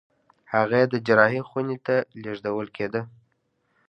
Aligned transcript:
هغه 0.53 0.79
چې 0.83 0.87
د 0.91 0.93
جراحي 1.05 1.41
خونې 1.49 1.77
ته 1.85 1.95
لېږدول 2.23 2.67
کېده 2.75 3.01